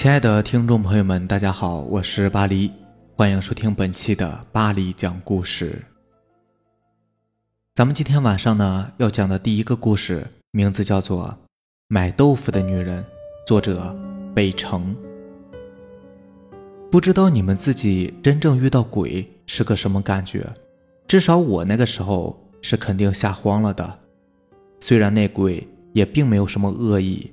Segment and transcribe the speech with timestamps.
[0.00, 2.72] 亲爱的听众朋友们，大家好，我是巴黎，
[3.14, 5.84] 欢迎收听本期的巴黎讲故事。
[7.74, 11.26] 咱们今天晚上呢要讲的第一个故事，名字叫做
[11.88, 13.02] 《买豆腐的女人》，
[13.46, 13.94] 作者
[14.34, 14.96] 北城。
[16.90, 20.50] 不知道你们自己真正遇到鬼是个什么感觉？
[21.06, 23.98] 至少我那个时候是肯定吓慌了的。
[24.80, 27.30] 虽然那鬼也并没有什么恶意。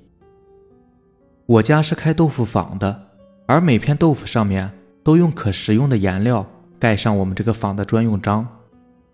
[1.48, 3.04] 我家是开豆腐坊的，
[3.46, 4.70] 而每片豆腐上面
[5.02, 6.46] 都用可食用的颜料
[6.78, 8.46] 盖上我们这个坊的专用章，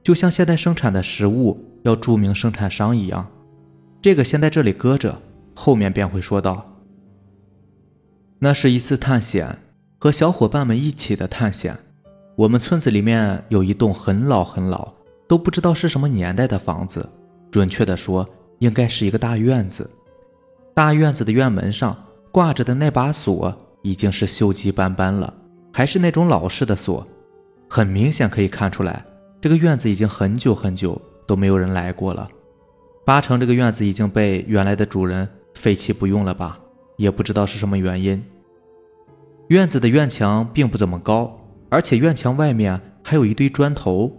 [0.02, 3.28] 就像现在生产的食物要注明生产商一样。
[4.02, 5.22] 这个先在这里搁着，
[5.54, 6.74] 后面便会说到。
[8.40, 9.60] 那是一次探险，
[10.00, 11.78] 和小伙伴们一起的探险。
[12.36, 14.92] 我们村子里面有一栋很老很老，
[15.28, 17.08] 都不知道是什么年代的房子，
[17.52, 19.88] 准确的说，应该是一个大院子。
[20.74, 21.96] 大院子的院门上。
[22.34, 25.32] 挂着的那把锁已经是锈迹斑斑了，
[25.72, 27.06] 还是那种老式的锁，
[27.70, 29.06] 很明显可以看出来，
[29.40, 32.28] 这个院子已经很久很久都没有人来过了，
[33.06, 36.58] 八成这个院子已经被原来的主人废弃不用了吧？
[36.98, 38.24] 也不知道是什么原因。
[39.50, 44.12] 院子的院墙并不怎么高，而且院墙外面还有一堆砖头，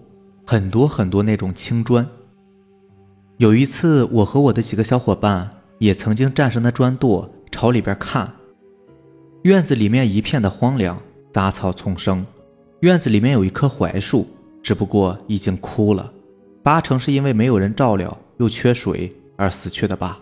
[0.47, 2.07] 很多很多那种青砖。
[3.39, 7.29] 有一次，我和我的几个小伙伴也曾经站上那砖垛。
[7.65, 8.31] 朝里边看，
[9.45, 11.01] 院子里面一片的荒凉，
[11.33, 12.27] 杂草丛生。
[12.81, 14.27] 院子里面有一棵槐树，
[14.63, 16.13] 只不过已经枯了，
[16.63, 20.21] 八成是因为没有人照料又缺水而死去的吧，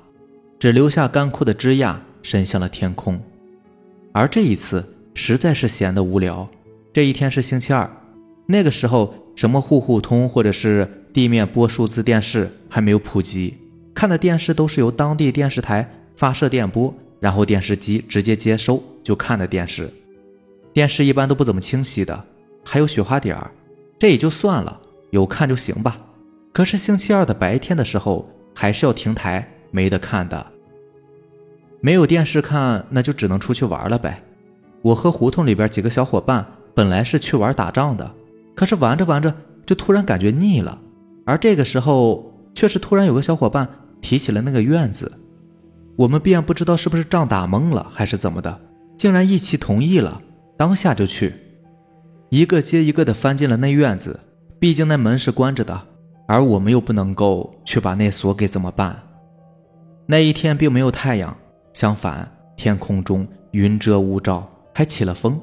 [0.61, 3.21] 只留下干枯的枝桠伸向了天空。
[4.13, 6.49] 而这一次实在是闲得无聊。
[6.93, 7.91] 这一天是星期二，
[8.47, 13.59] 那个时候什么户户通或者是地面播数字电视还没有普及，
[13.93, 16.95] 看的电视都是由当地电视台发射电波。
[17.23, 19.89] 然后电视机直接接收就看的电视，
[20.73, 22.25] 电视一般都不怎么清晰的，
[22.65, 23.53] 还有雪花点儿，
[23.97, 25.97] 这也就算了，有看就行吧。
[26.53, 30.45] 可是星期二的白天的时候还是要停台，没得看的。
[31.81, 34.21] 没有电视看，那就只能出去玩了呗。
[34.83, 36.45] 我和胡同里边几个小伙伴
[36.75, 38.13] 本来是去玩打仗的，
[38.57, 39.33] 可是玩着玩着
[39.65, 40.77] 就突然感觉腻了，
[41.25, 43.69] 而这个时候却是突然有个小伙伴
[44.01, 45.13] 提起了那个院子。
[45.97, 48.61] 我们便不知道是不是仗打懵了，还是怎么的，
[48.97, 50.23] 竟然一起同意了，
[50.57, 51.35] 当下就去，
[52.31, 54.21] 一个接一个的翻进了那院子。
[54.59, 55.83] 毕竟那门是关着的，
[56.27, 59.03] 而我们又不能够去把那锁给怎么办？
[60.07, 61.37] 那一天并没有太阳，
[61.73, 65.41] 相反，天空中云遮雾罩，还起了风。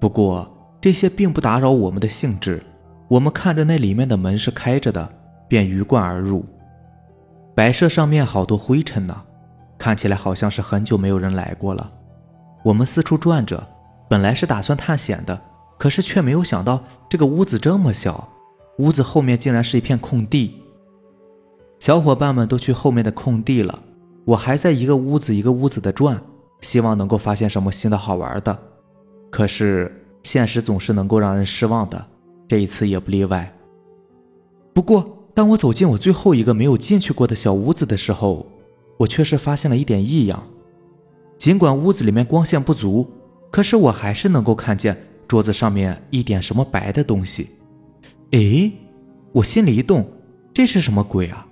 [0.00, 0.48] 不过
[0.80, 2.62] 这些并不打扰我们的兴致。
[3.08, 5.08] 我们看着那里面的门是开着的，
[5.48, 6.44] 便鱼贯而入。
[7.54, 9.22] 摆设上面好多灰尘呢。
[9.86, 11.92] 看起来好像是很久没有人来过了。
[12.64, 13.64] 我们四处转着，
[14.10, 15.40] 本来是打算探险的，
[15.78, 18.28] 可是却没有想到这个屋子这么小，
[18.78, 20.60] 屋子后面竟然是一片空地。
[21.78, 23.78] 小伙伴们都去后面的空地了，
[24.24, 26.20] 我还在一个屋子一个屋子的转，
[26.62, 28.58] 希望能够发现什么新的好玩的。
[29.30, 32.04] 可是现实总是能够让人失望的，
[32.48, 33.56] 这一次也不例外。
[34.74, 38.46] 不过，当我走进我最后一个没有进去过的小屋子的时候，
[38.98, 40.46] 我却是发现了一点异样，
[41.36, 43.06] 尽管屋子里面光线不足，
[43.50, 44.96] 可是我还是能够看见
[45.28, 47.50] 桌子上面一点什么白的东西。
[48.30, 48.72] 诶，
[49.32, 50.08] 我心里一动，
[50.54, 51.46] 这是什么鬼啊？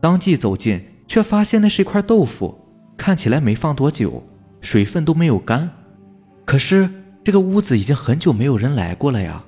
[0.00, 2.56] 当即走近，却发现那是一块豆腐，
[2.96, 4.22] 看起来没放多久，
[4.60, 5.70] 水分都没有干。
[6.44, 6.88] 可是
[7.24, 9.44] 这个屋子已经很久没有人来过了呀，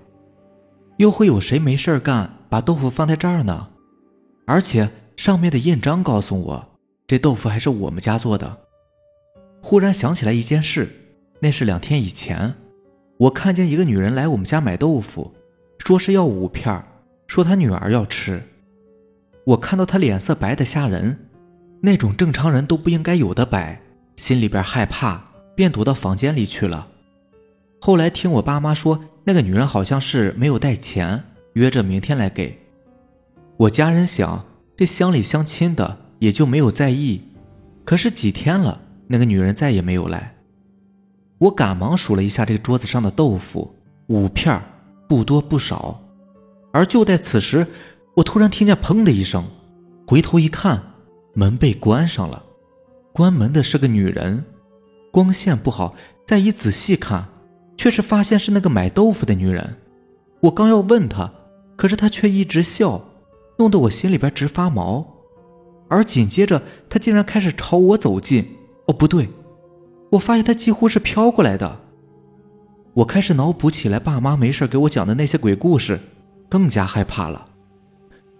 [0.99, 3.69] 又会有谁没事干把豆腐放在这儿呢？
[4.47, 6.69] 而且上面的印章告诉我。
[7.12, 8.56] 这豆腐还是我们家做的。
[9.61, 10.89] 忽然想起来一件事，
[11.41, 12.55] 那是两天以前，
[13.19, 15.31] 我看见一个女人来我们家买豆腐，
[15.77, 16.83] 说是要五片，
[17.27, 18.43] 说她女儿要吃。
[19.45, 21.29] 我看到她脸色白的吓人，
[21.82, 23.82] 那种正常人都不应该有的白，
[24.17, 25.23] 心里边害怕，
[25.55, 26.88] 便躲到房间里去了。
[27.79, 31.23] 后来听我爸妈说，那个女人好像是没有带钱，
[31.53, 32.58] 约着明天来给。
[33.58, 34.47] 我家人想，
[34.79, 35.99] 这乡里乡亲的。
[36.22, 37.20] 也就没有在意，
[37.84, 40.36] 可是几天了，那个女人再也没有来。
[41.38, 43.74] 我赶忙数了一下这个桌子上的豆腐，
[44.06, 44.62] 五片，
[45.08, 46.00] 不多不少。
[46.72, 47.66] 而就在此时，
[48.14, 49.44] 我突然听见“砰”的一声，
[50.06, 50.80] 回头一看，
[51.34, 52.44] 门被关上了。
[53.12, 54.44] 关门的是个女人，
[55.10, 57.26] 光线不好，再一仔细看，
[57.76, 59.74] 却是发现是那个买豆腐的女人。
[60.42, 61.32] 我刚要问她，
[61.74, 63.08] 可是她却一直笑，
[63.58, 65.04] 弄得我心里边直发毛。
[65.93, 68.47] 而紧接着，他竟然开始朝我走近。
[68.87, 69.29] 哦，不对，
[70.12, 71.81] 我发现他几乎是飘过来的。
[72.94, 76.00] 我开始脑补起来爸妈没事给我讲的那些鬼故事，
[76.49, 77.44] 更加害怕了。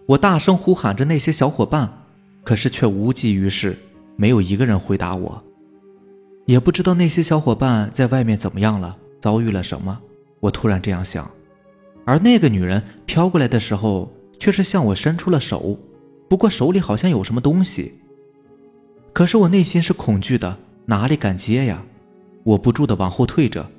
[0.07, 2.05] 我大声呼喊着那些小伙伴，
[2.43, 3.77] 可是却无济于事，
[4.17, 5.45] 没有一个人回答我。
[6.47, 10.01] 也不知道那些小伙伴在外面怎么样了，遭遇了什么。
[10.41, 11.31] 我突然这样想。
[12.07, 14.11] 而那个女人飘过来的时候，
[14.41, 15.79] 却是向我伸出了手，
[16.33, 18.01] 不过手里好像有什么东西。
[19.13, 20.57] 可是我内心是恐惧的，
[20.87, 21.83] 哪里敢接呀？
[22.43, 23.71] 我不住的往后退着，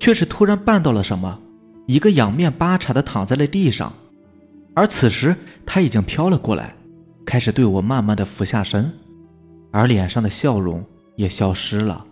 [0.00, 1.38] 却是突然绊到了什么，
[1.86, 3.92] 一个仰面八叉的躺在了地上。
[4.74, 6.74] 而此时他已经飘了过来，
[7.24, 8.92] 开始对我慢慢的俯下身，
[9.70, 12.04] 而脸上的笑容也消失了，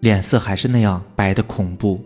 [0.00, 2.02] 脸色还是那样白的恐怖。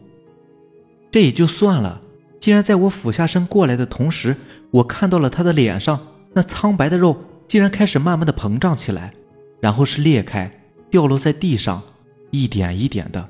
[1.13, 2.01] 这也就算了。
[2.41, 4.35] 竟然在我俯下身过来的同时，
[4.73, 6.01] 我看到了他的脸上
[6.37, 7.17] 那苍白的肉
[7.49, 9.15] 竟然开始慢慢的膨胀起来，
[9.59, 10.51] 然后是裂开，
[10.91, 11.83] 掉落在地上，
[12.31, 13.27] 一点一点的。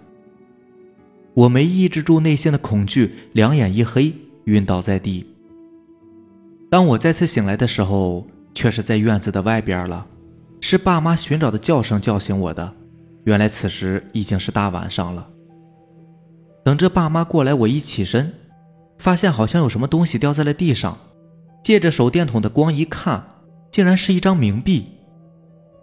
[1.33, 4.13] 我没抑制住内心的恐惧，两眼一黑，
[4.47, 5.25] 晕倒在地。
[6.69, 10.05] 当我再次醒来的时候，却是在院子的外边了，
[10.61, 12.75] 是爸妈寻找的叫声叫醒我的。
[13.23, 15.29] 原来此时已经是大晚上了。
[16.65, 18.35] 等着爸妈过来，我一起身。
[18.99, 20.99] 发现好像有什么东西掉在了地上，
[21.67, 23.27] 借着手电筒的光一看，
[23.73, 24.87] 竟然是一张冥币。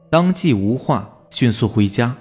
[0.10, 2.16] 当即无话，迅速回家。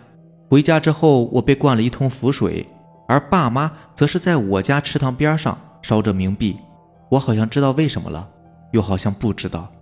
[0.51, 2.67] 回家之后，我被灌了一通符水，
[3.07, 6.57] 而爸妈则是在我家池塘边上烧着冥币。
[7.09, 8.29] 我好像知道为什么了，
[8.73, 9.73] 又好像不知道。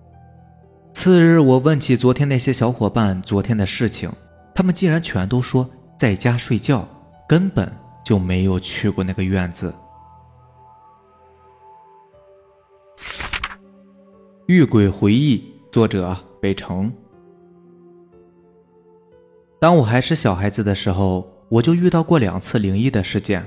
[0.92, 4.12] 次日，我问起昨天那些小伙伴昨天的事情，
[4.54, 5.66] 他们竟然全都说
[5.98, 6.86] 在家睡觉，
[7.26, 7.72] 根本
[8.04, 9.70] 就没有去过那个院子。
[14.50, 15.38] 《遇鬼回忆》
[15.70, 16.92] 作者北城。
[19.60, 23.46] 当我还是小孩子的时候，我就遇到过两次灵异的事件。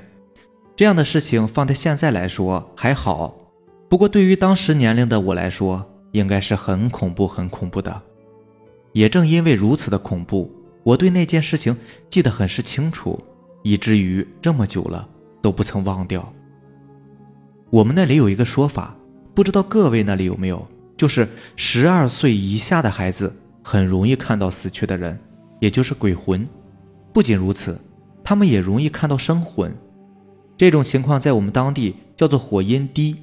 [0.78, 3.36] 这样的事情放在现在来说还好，
[3.90, 8.02] 不过对于当时年龄的我来说，应该是很恐怖、很恐怖的。
[8.94, 10.50] 也正因为如此的恐怖，
[10.84, 11.76] 我对那件事情
[12.10, 13.22] 记得很是清楚，
[13.62, 15.06] 以至于这么久了
[15.42, 16.32] 都不曾忘掉。
[17.72, 18.96] 我们那里有一个说法，
[19.36, 20.66] 不知道各位那里有没有？
[21.04, 21.28] 就是
[21.58, 25.20] 十二岁以下的孩子很容易看到死去的人，
[25.60, 26.48] 也就是鬼魂。
[27.12, 27.78] 不仅如此，
[28.24, 29.76] 他们也容易看到生魂。
[30.56, 33.18] 这种情况在我们当地叫做火阴低。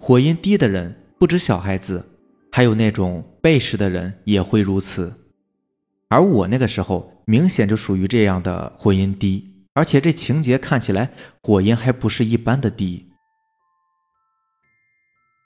[0.00, 2.04] 火阴低的人不止小孩子，
[2.50, 5.12] 还有那种背时的人也会如此。
[6.08, 13.11] 而我那个时候明显就属于这样的火阴低，而且这情节看起来火阴还不是一般的低。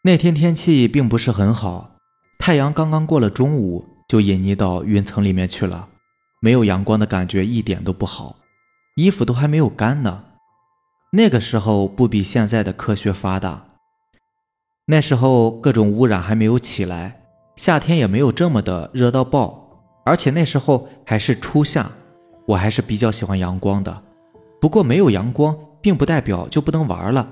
[0.06, 1.96] 那天天气并不是很好，
[2.38, 5.88] 太阳刚刚过了中午就隐匿到云层里面去了，
[6.40, 8.36] 没有阳光的感觉一点都不好，
[8.94, 10.22] 衣服都还没有干呢。
[11.10, 13.64] 那个时候不比现在的科学发达，
[14.84, 17.22] 那时候各种污染还没有起来，
[17.56, 21.90] 夏天也没有这么的热到爆，而且那时候还是初夏，
[22.46, 24.04] 我还是比较喜欢阳光的。
[24.60, 27.28] 不过没有阳光并不代表就不能玩了，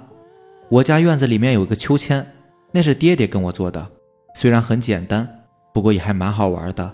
[0.71, 2.34] 我家院子里面有个秋千。
[2.77, 3.87] 那是爹爹跟我做的，
[4.35, 6.93] 虽然很简单，不过也还蛮好玩的。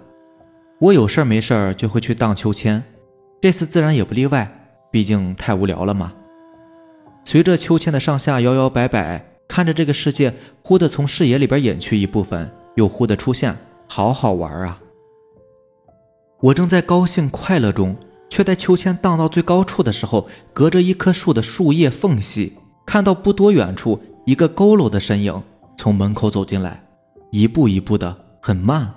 [0.78, 2.85] 我有事没事就会去荡秋千，
[3.40, 6.12] 这次自然也不例外，毕竟太无聊了嘛。
[7.25, 13.57] 随着秋千的上下摇摇摆摆，看着这个世界忽的从视野里边隐去一部分，又忽的出现，
[13.88, 14.83] 好好玩啊！
[16.40, 17.97] 我正在高兴快乐中，
[18.28, 25.43] 却在秋千荡到最高处的时候，隔着一棵树的树叶缝隙，看到不多远处一个佝偻的身影。
[25.81, 26.79] 从门口走进来，
[27.31, 28.93] 一步一步的，很慢，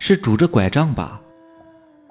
[0.00, 1.20] 是拄着拐杖吧？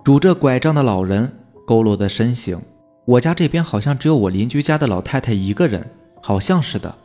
[0.06, 1.38] 拄着拐杖的老人，
[1.68, 2.58] 佝偻的身形。
[3.03, 5.86] 我家这边好像只有我邻居家的老太太一个人，
[6.24, 6.96] 好像是的。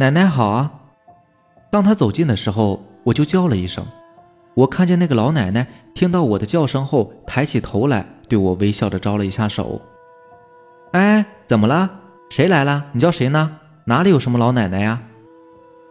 [0.00, 0.72] 奶奶好啊！
[1.70, 3.86] 当他走近的时候，我就叫了一声。
[4.54, 9.80] 我看见那个老奶奶听到我的叫声后，抬起头来，对我微笑着招了一下手。
[10.90, 11.88] 哎，怎么了？
[12.30, 12.86] 谁来了？
[12.90, 13.58] 你叫谁呢？
[13.84, 15.02] 哪里有什么老奶奶呀？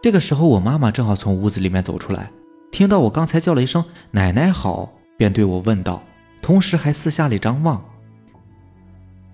[0.00, 2.30] 这个时候，我妈妈正好从屋子里面走出来，
[2.70, 6.04] 听到我刚才叫了一声“奶奶好”，便对我问道，
[6.40, 7.82] 同时还四下里张望。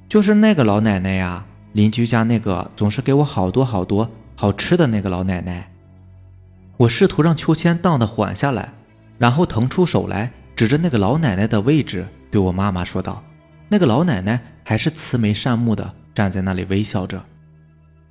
[0.08, 5.70] 就是那个老奶奶呀，邻居家那个总是给我好多好多好吃的那个老奶奶。
[6.78, 8.72] 我试图让秋千荡得缓下来，
[9.18, 13.22] 然后腾出手来，指着那个老奶奶的位置，对我妈妈说道
[13.68, 17.22] ：“那个老奶奶还是慈眉善目的站在那里微笑着。”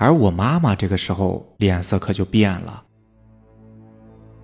[0.04, 2.84] 而我妈妈这个时候脸色可就变了。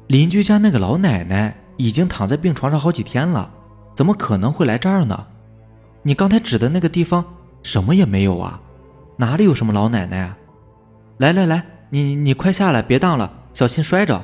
[0.08, 3.52] 邻居家那个老奶奶已经躺在病床上好几天了，
[3.94, 5.28] 怎么可能会来这儿呢？
[6.02, 7.26] 你刚才指的那个地方
[7.62, 8.62] 什么也没有啊，
[9.18, 10.38] 哪里有什么老奶奶啊？
[11.18, 14.24] 来来来，你你快下来，别荡了，小心摔着。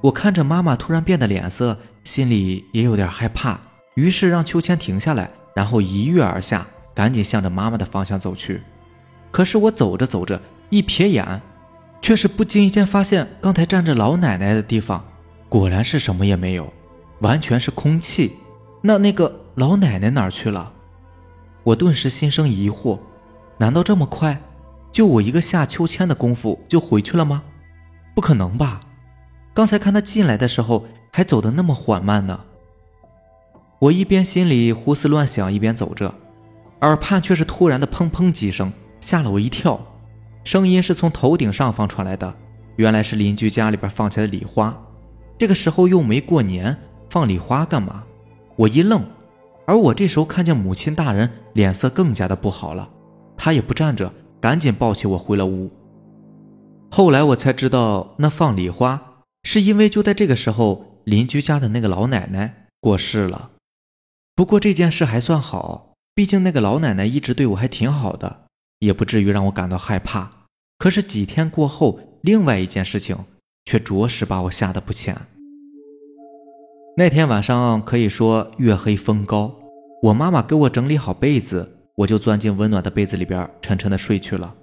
[0.00, 3.60] 我看着妈妈突然变的脸色，心里也有点害怕，
[3.94, 8.60] 于是让秋千停下来，然后一跃而下，赶紧向着妈妈的方向走去。
[9.34, 11.42] 可是我走着走着，一瞥眼，
[12.00, 15.04] 却是不经意间发现，刚才站着老奶奶的地方，
[15.48, 16.72] 果然是什么也没有，
[17.18, 18.30] 完全是空气。
[18.80, 20.72] 那那个老奶奶哪儿去了？
[21.64, 23.00] 我顿时心生疑惑，
[23.58, 24.40] 难道这么快，
[24.92, 27.42] 就我一个下秋千的功夫就回去了吗？
[28.14, 28.78] 不可能吧！
[29.52, 32.42] 刚才看他进来的时候还走得那么缓慢呢。
[33.80, 36.14] 我一边心里胡思乱想，一边走着，
[36.82, 38.72] 耳畔却是突然的砰砰几声，
[39.04, 39.78] 吓了我一跳。
[40.44, 42.34] 声音是从头顶上方传来的，
[42.76, 44.74] 原来是邻居家里边放起了礼花。
[45.38, 46.74] 这个时候又没过年，
[47.10, 48.04] 放礼花干嘛？
[48.56, 49.04] 我一愣，
[49.66, 52.88] 而我这时候看见母亲大人脸色更加的不好了，
[53.36, 55.70] 她也不站着，赶紧抱起我回了屋。
[56.90, 59.02] 后来我才知道，那放礼花。
[59.42, 63.50] 是因为就在这个时候，邻居家的那个老奶奶过世了。
[64.34, 68.43] 不过这件事还算好，毕竟那个老奶奶一直对我还挺好的，
[68.84, 70.30] 也不至于让我感到害怕。
[70.78, 73.16] 可是几天过后，另外一件事情
[73.64, 75.16] 却着实把我吓得不浅。
[76.96, 79.56] 那天晚上可以说月黑风高，
[80.02, 84.54] 我妈妈给我整理好被子，我就钻进温暖的被子里边，沉沉的睡去了。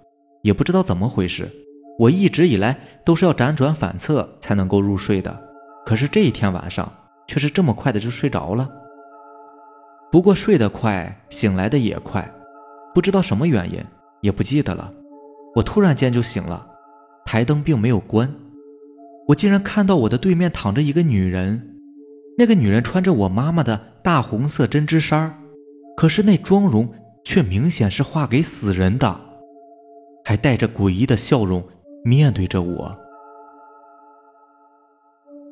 [0.42, 1.52] 也不知道怎么回事。
[2.00, 5.40] 我一直以来都是要辗转反侧才能够入睡的，
[5.86, 6.92] 可是这一天晚上
[7.28, 8.70] 却是这么快的就睡着了。
[10.12, 12.34] 不过睡得快，醒来的也快，
[12.96, 13.84] 不知道什么原因，
[14.22, 14.94] 也不记得了。
[15.56, 16.66] 我突然间就醒了，
[17.26, 18.34] 台灯并没有关，
[19.28, 21.76] 我竟然看到我的对面躺着一个女人，
[22.38, 25.38] 那个女人穿着我妈妈的大红色针织衫
[25.98, 26.90] 可是那妆容
[27.24, 29.20] 却明显是画给死人的，
[30.24, 31.64] 还带着诡异的笑容。
[32.04, 32.98] 面对着我，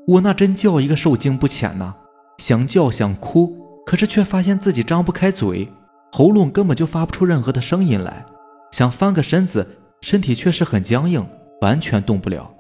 [0.08, 1.94] 我那真叫一个受惊不浅呐！
[2.40, 5.68] 想叫想哭，可是却发现自己张不开嘴，
[6.12, 8.26] 喉咙根本就发不出任何的声音来。
[8.72, 11.26] 想翻个身子，身体却是很僵硬，
[11.62, 12.52] 完全动不了。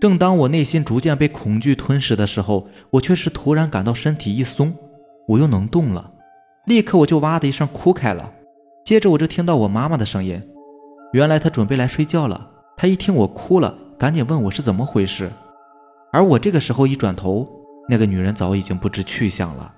[0.00, 4.76] 正当我内心逐渐被恐惧吞噬的时候，我却是突然感到身体一松，
[5.26, 6.12] 我又能动了。
[6.66, 8.30] 立刻我就哇的一声哭开了，
[8.84, 10.40] 接着我就听到我妈妈的声音，
[11.12, 12.50] 原来她准备来睡觉了。
[12.76, 15.32] 她一听我哭了，赶紧问我是怎么回事，
[16.12, 17.48] 而我这个时候一转头，
[17.88, 19.72] 那个女人早已经不知去向了。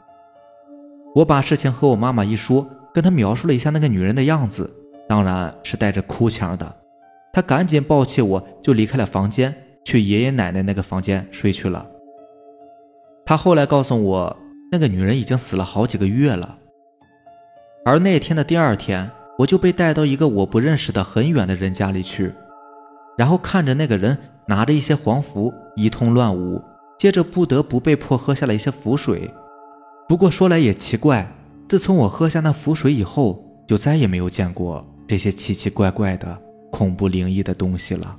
[1.14, 4.70] 我把事情和我妈妈一说，跟她描述了一下那个女人的样子，
[5.10, 6.76] 当然是带着哭腔的。
[7.32, 9.52] 他赶紧抱起我就离开了房间，
[9.84, 11.84] 去爷爷奶奶那个房间睡去了。
[13.26, 14.36] 他后来告诉我，
[14.70, 16.58] 那个女人已经死了好几个月了。
[17.84, 22.30] 而那天的第二天，我就被带到一个我不认识的很远的人家里去。
[23.18, 26.62] 然后看着那个人拿着一些黄符一通乱舞，
[26.96, 29.28] 接着不得不被迫喝下了一些符水。
[30.08, 31.32] 不过说来也奇怪，
[31.68, 36.40] 自从我喝下那符水以后，就再也没有见过这些奇奇怪怪的
[36.70, 38.16] 恐怖灵异的东西了。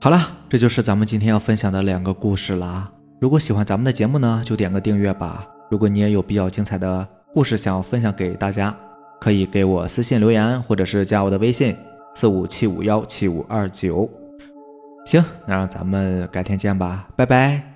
[0.00, 2.92] 好了，这就是咱们今天要分享的两个故事了。
[3.18, 5.44] 如果喜欢咱们的节目呢，就点个订阅吧。
[5.72, 8.72] 如果你也有比较精彩的故事想要分享给大家。
[9.20, 11.74] 可以给我私信留言，或者是加我的微信
[12.14, 14.08] 四五七五幺七五二九。
[15.04, 17.73] 行，那让咱们改天见吧，拜拜。